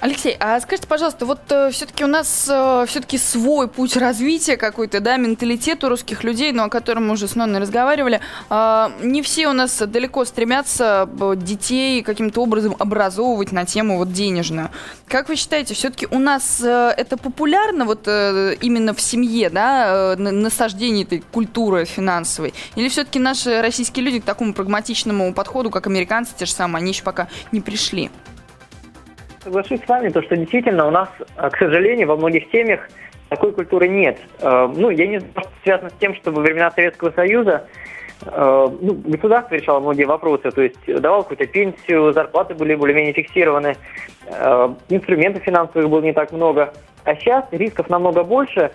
Алексей, 0.00 0.36
а 0.38 0.60
скажите, 0.60 0.86
пожалуйста, 0.86 1.26
вот 1.26 1.40
э, 1.50 1.70
все-таки 1.72 2.04
у 2.04 2.06
нас 2.06 2.48
э, 2.48 2.84
все-таки 2.86 3.18
свой 3.18 3.66
путь 3.66 3.96
развития 3.96 4.56
какой-то, 4.56 5.00
да, 5.00 5.16
менталитет 5.16 5.82
у 5.82 5.88
русских 5.88 6.22
людей, 6.22 6.52
но 6.52 6.64
о 6.64 6.68
котором 6.68 7.08
мы 7.08 7.14
уже 7.14 7.26
с 7.26 7.34
Нонной 7.34 7.58
разговаривали. 7.58 8.20
Э, 8.48 8.90
не 9.02 9.22
все 9.22 9.48
у 9.48 9.52
нас 9.52 9.76
далеко 9.76 10.24
стремятся 10.24 11.08
э, 11.20 11.34
детей 11.36 12.02
каким-то 12.02 12.42
образом 12.42 12.76
образовывать 12.78 13.50
на 13.50 13.64
тему 13.64 13.98
вот 13.98 14.12
денежную. 14.12 14.70
Как 15.08 15.28
вы 15.28 15.34
считаете, 15.34 15.74
все-таки 15.74 16.06
у 16.12 16.20
нас 16.20 16.60
э, 16.62 16.94
это 16.96 17.16
популярно 17.16 17.84
вот 17.84 18.06
э, 18.06 18.54
именно 18.60 18.94
в 18.94 19.00
семье, 19.00 19.50
да, 19.50 20.14
э, 20.14 20.16
насаждение 20.16 21.02
этой 21.02 21.24
культуры 21.32 21.86
финансовой? 21.86 22.54
Или 22.76 22.88
все-таки 22.88 23.18
наши 23.18 23.60
российские 23.60 24.04
люди 24.04 24.20
к 24.20 24.24
такому 24.24 24.54
прагматичному 24.54 25.34
подходу, 25.34 25.70
как 25.70 25.88
американцы 25.88 26.34
те 26.38 26.46
же 26.46 26.52
самые, 26.52 26.82
они 26.82 26.92
еще 26.92 27.02
пока 27.02 27.26
не 27.50 27.60
пришли? 27.60 28.12
Соглашусь 29.42 29.80
с 29.84 29.88
вами, 29.88 30.08
то, 30.10 30.22
что 30.22 30.36
действительно 30.36 30.86
у 30.86 30.90
нас, 30.90 31.08
э, 31.36 31.50
к 31.50 31.56
сожалению, 31.58 32.08
во 32.08 32.16
многих 32.16 32.44
семьях 32.50 32.88
такой 33.28 33.52
культуры 33.52 33.88
нет. 33.88 34.18
Э, 34.40 34.68
ну, 34.74 34.90
я 34.90 35.06
не 35.06 35.18
знаю, 35.18 35.32
что 35.36 35.50
связано 35.62 35.90
с 35.90 35.94
тем, 35.94 36.14
что 36.14 36.30
во 36.30 36.40
времена 36.40 36.70
Советского 36.70 37.10
Союза 37.10 37.66
э, 38.22 38.68
ну, 38.80 38.94
государство 39.04 39.54
решало 39.54 39.80
многие 39.80 40.04
вопросы, 40.04 40.50
то 40.50 40.62
есть 40.62 40.84
давал 40.86 41.22
какую-то 41.22 41.46
пенсию, 41.46 42.12
зарплаты 42.12 42.54
были 42.54 42.74
более-менее 42.74 43.12
фиксированы, 43.12 43.76
инструментов 44.88 45.42
финансовых 45.42 45.88
было 45.88 46.02
не 46.02 46.12
так 46.12 46.32
много. 46.32 46.74
А 47.04 47.14
сейчас 47.14 47.44
рисков 47.50 47.88
намного 47.88 48.24
больше, 48.24 48.72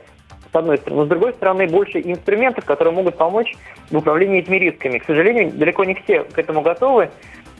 с 0.52 0.56
одной 0.56 0.78
стороны. 0.78 1.02
Но 1.02 1.06
с 1.06 1.10
другой 1.10 1.34
стороны, 1.34 1.68
больше 1.68 2.00
инструментов, 2.00 2.66
которые 2.66 2.94
могут 2.94 3.18
помочь 3.18 3.56
в 3.92 3.98
управлении 3.98 4.40
этими 4.40 4.58
рисками. 4.58 4.98
К 4.98 5.06
сожалению, 5.06 5.52
далеко 5.52 5.84
не 5.84 5.94
все 5.94 6.24
к 6.24 6.40
этому 6.40 6.62
готовы. 6.62 7.12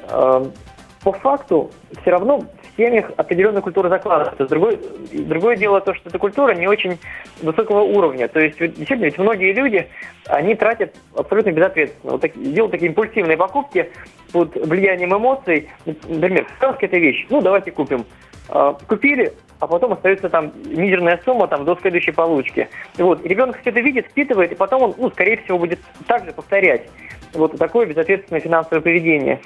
По 0.08 1.12
факту, 1.12 1.70
все 2.02 2.12
равно 2.12 2.44
семьях 2.78 3.12
определенная 3.18 3.62
культура 3.62 3.90
закладывается. 3.90 4.48
Другое, 4.48 4.78
другое 5.12 5.56
дело 5.56 5.82
то, 5.82 5.94
что 5.94 6.10
эта 6.10 6.20
культура 6.20 6.54
не 6.54 6.68
очень 6.68 6.98
высокого 7.42 7.82
уровня. 7.82 8.28
То 8.28 8.40
есть, 8.40 8.58
действительно, 8.58 9.06
ведь 9.06 9.18
многие 9.18 9.54
люди, 9.54 9.88
они 10.28 10.56
тратят 10.56 10.96
абсолютно 11.16 11.52
безответственно. 11.52 12.14
Вот 12.14 12.22
так, 12.22 12.32
делают 12.36 12.72
такие 12.72 12.90
импульсивные 12.90 13.38
покупки 13.38 13.92
под 14.32 14.56
влиянием 14.56 15.16
эмоций. 15.16 15.70
Например, 15.86 16.48
сказка– 16.58 16.86
это 16.88 16.98
вещь. 16.98 17.26
Ну, 17.30 17.42
давайте 17.42 17.72
купим. 17.72 18.06
А, 18.50 18.74
купили, 18.88 19.34
а 19.60 19.68
потом 19.68 19.94
остается 19.94 20.30
там 20.30 20.52
мизерная 20.66 21.20
сумма 21.24 21.48
там, 21.48 21.66
до 21.66 21.78
следующей 21.82 22.12
получки. 22.12 22.68
Вот. 22.98 23.26
Ребенок 23.26 23.60
все 23.62 23.70
это 23.70 23.80
видит, 23.80 24.08
впитывает, 24.08 24.52
и 24.52 24.56
потом 24.56 24.84
он, 24.84 24.96
ну, 24.98 25.10
скорее 25.10 25.38
всего, 25.38 25.58
будет 25.58 25.80
также 26.08 26.34
повторять 26.34 26.90
вот 27.36 27.58
такое 27.58 27.86
безответственное 27.86 28.42
финансовое 28.42 28.82
поведение. 28.82 29.42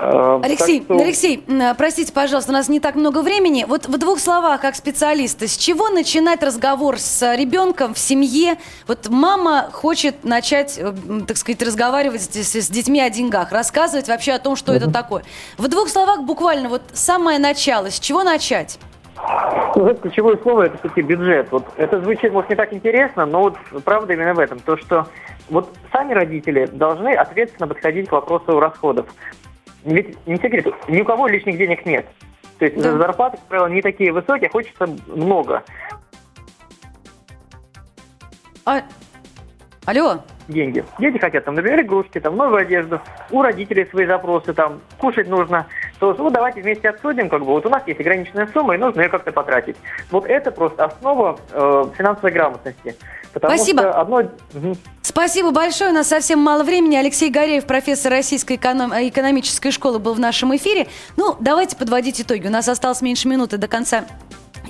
Э, 0.00 0.40
Алексей, 0.42 0.82
что... 0.82 0.94
Алексей, 0.94 1.44
простите, 1.76 2.12
пожалуйста, 2.12 2.50
у 2.50 2.54
нас 2.54 2.68
не 2.68 2.80
так 2.80 2.94
много 2.94 3.22
времени. 3.22 3.64
Вот 3.66 3.86
в 3.86 3.98
двух 3.98 4.18
словах, 4.18 4.60
как 4.60 4.74
специалиста, 4.74 5.46
с 5.46 5.56
чего 5.56 5.88
начинать 5.88 6.42
разговор 6.42 6.98
с 6.98 7.34
ребенком 7.34 7.94
в 7.94 7.98
семье? 7.98 8.56
Вот 8.86 9.08
мама 9.08 9.68
хочет 9.72 10.24
начать, 10.24 10.78
э, 10.78 10.92
так 11.26 11.36
сказать, 11.36 11.62
разговаривать 11.62 12.22
с, 12.22 12.54
с 12.54 12.68
детьми 12.68 13.00
о 13.00 13.10
деньгах, 13.10 13.52
рассказывать 13.52 14.08
вообще 14.08 14.32
о 14.32 14.38
том, 14.38 14.56
что 14.56 14.72
mm-hmm. 14.72 14.76
это 14.76 14.90
такое. 14.90 15.24
В 15.58 15.68
двух 15.68 15.88
словах 15.88 16.22
буквально 16.22 16.68
вот 16.68 16.82
самое 16.92 17.38
начало, 17.38 17.90
с 17.90 18.00
чего 18.00 18.22
начать? 18.22 18.78
Ну, 19.76 19.86
это 19.86 20.02
ключевое 20.02 20.36
слово 20.38 20.64
это 20.64 20.78
все-таки 20.78 21.02
бюджет. 21.02 21.50
Вот 21.50 21.64
это 21.76 22.00
звучит, 22.00 22.32
может, 22.32 22.50
не 22.50 22.56
так 22.56 22.72
интересно, 22.72 23.24
но 23.24 23.42
вот 23.42 23.56
правда 23.84 24.12
именно 24.12 24.34
в 24.34 24.38
этом. 24.38 24.58
То, 24.58 24.76
что 24.76 25.06
вот 25.48 25.70
сами 25.92 26.12
родители 26.12 26.66
должны 26.66 27.14
ответственно 27.14 27.68
подходить 27.68 28.08
к 28.08 28.12
вопросу 28.12 28.58
расходов. 28.58 29.06
Ведь 29.84 30.16
не 30.26 30.36
секрет, 30.36 30.66
ни 30.88 31.00
у 31.00 31.04
кого 31.04 31.26
лишних 31.26 31.56
денег 31.56 31.86
нет. 31.86 32.06
То 32.58 32.66
есть 32.66 32.80
да. 32.80 32.96
зарплаты, 32.96 33.38
как 33.38 33.46
правило, 33.46 33.66
не 33.66 33.82
такие 33.82 34.12
высокие, 34.12 34.50
хочется 34.50 34.86
много. 35.06 35.62
А... 38.64 38.82
Алло? 39.84 40.20
Деньги. 40.46 40.84
Дети 40.98 41.18
хотят, 41.18 41.44
там, 41.44 41.56
например, 41.56 41.80
игрушки, 41.80 42.20
там, 42.20 42.36
новую 42.36 42.60
одежду. 42.60 43.00
У 43.30 43.42
родителей 43.42 43.86
свои 43.90 44.06
запросы, 44.06 44.52
там, 44.52 44.80
кушать 44.98 45.28
нужно 45.28 45.66
то 46.02 46.12
ну, 46.18 46.30
давайте 46.30 46.60
вместе 46.62 46.88
обсудим, 46.88 47.28
как 47.28 47.42
бы 47.42 47.46
вот 47.46 47.64
у 47.64 47.68
нас 47.68 47.84
есть 47.86 48.00
ограниченная 48.00 48.48
сумма, 48.52 48.74
и 48.74 48.76
нужно 48.76 49.02
ее 49.02 49.08
как-то 49.08 49.30
потратить. 49.30 49.76
Вот 50.10 50.26
это 50.26 50.50
просто 50.50 50.86
основа 50.86 51.38
э, 51.52 51.84
финансовой 51.96 52.32
грамотности. 52.32 52.96
Потому 53.32 53.54
Спасибо. 53.54 53.82
Что 53.82 54.00
одно... 54.00 54.22
Спасибо 55.02 55.52
большое. 55.52 55.90
У 55.90 55.94
нас 55.94 56.08
совсем 56.08 56.40
мало 56.40 56.64
времени. 56.64 56.96
Алексей 56.96 57.30
Гореев, 57.30 57.66
профессор 57.66 58.10
Российской 58.10 58.56
эконом... 58.56 58.92
экономической 58.92 59.70
школы, 59.70 60.00
был 60.00 60.14
в 60.14 60.18
нашем 60.18 60.56
эфире. 60.56 60.88
Ну, 61.16 61.36
давайте 61.38 61.76
подводить 61.76 62.20
итоги. 62.20 62.48
У 62.48 62.50
нас 62.50 62.68
осталось 62.68 63.00
меньше 63.00 63.28
минуты 63.28 63.56
до 63.56 63.68
конца 63.68 64.04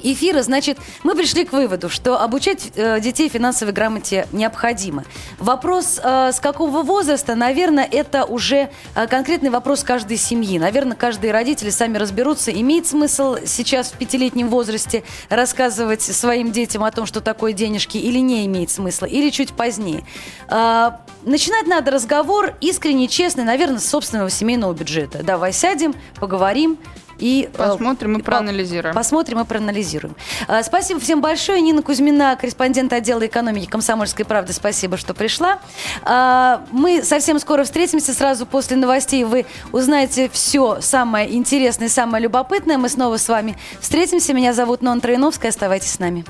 эфира, 0.02 0.42
значит, 0.42 0.78
мы 1.02 1.14
пришли 1.14 1.44
к 1.44 1.52
выводу, 1.52 1.88
что 1.88 2.20
обучать 2.20 2.72
э, 2.74 3.00
детей 3.00 3.28
финансовой 3.28 3.72
грамоте 3.72 4.26
необходимо. 4.32 5.04
Вопрос, 5.38 6.00
э, 6.02 6.32
с 6.32 6.40
какого 6.40 6.82
возраста, 6.82 7.34
наверное, 7.34 7.88
это 7.90 8.24
уже 8.24 8.70
э, 8.94 9.06
конкретный 9.06 9.50
вопрос 9.50 9.82
каждой 9.82 10.16
семьи. 10.16 10.58
Наверное, 10.58 10.96
каждые 10.96 11.32
родители 11.32 11.70
сами 11.70 11.96
разберутся, 11.98 12.50
имеет 12.50 12.86
смысл 12.86 13.36
сейчас 13.44 13.92
в 13.92 13.98
пятилетнем 13.98 14.48
возрасте 14.48 15.04
рассказывать 15.28 16.02
своим 16.02 16.52
детям 16.52 16.84
о 16.84 16.90
том, 16.90 17.06
что 17.06 17.20
такое 17.20 17.52
денежки, 17.52 17.98
или 17.98 18.18
не 18.18 18.46
имеет 18.46 18.70
смысла, 18.70 19.06
или 19.06 19.30
чуть 19.30 19.52
позднее. 19.52 20.04
Э, 20.48 20.92
начинать 21.24 21.66
надо 21.66 21.90
разговор 21.90 22.54
искренне, 22.60 23.08
честный, 23.08 23.44
наверное, 23.44 23.78
с 23.78 23.88
собственного 23.88 24.30
семейного 24.30 24.72
бюджета. 24.72 25.22
Давай 25.22 25.52
сядем, 25.52 25.94
поговорим, 26.16 26.78
и 27.18 27.48
э, 27.52 27.56
посмотрим 27.56 28.18
и 28.18 28.22
проанализируем. 28.22 28.94
Посмотрим 28.94 29.40
и 29.40 29.44
проанализируем. 29.44 30.16
Э, 30.48 30.62
спасибо 30.62 31.00
всем 31.00 31.20
большое. 31.20 31.60
Нина 31.60 31.82
Кузьмина, 31.82 32.36
корреспондент 32.40 32.92
отдела 32.92 33.26
экономики 33.26 33.66
Комсомольской 33.66 34.24
правды. 34.24 34.52
Спасибо, 34.52 34.96
что 34.96 35.14
пришла. 35.14 35.60
Э, 36.04 36.58
мы 36.70 37.02
совсем 37.02 37.38
скоро 37.38 37.64
встретимся. 37.64 38.12
Сразу 38.12 38.46
после 38.46 38.76
новостей 38.76 39.24
вы 39.24 39.46
узнаете 39.72 40.28
все 40.32 40.80
самое 40.80 41.32
интересное, 41.34 41.88
самое 41.88 42.22
любопытное. 42.24 42.78
Мы 42.78 42.88
снова 42.88 43.16
с 43.16 43.28
вами 43.28 43.56
встретимся. 43.80 44.32
Меня 44.32 44.52
зовут 44.52 44.82
Нон 44.82 45.00
Троиновская. 45.00 45.50
Оставайтесь 45.50 45.92
с 45.92 45.98
нами. 45.98 46.24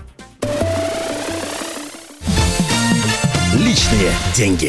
Личные 3.55 4.12
деньги. 4.35 4.61